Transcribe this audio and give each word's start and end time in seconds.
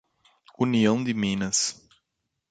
União 0.57 1.03
de 1.03 1.13
Minas 1.13 1.79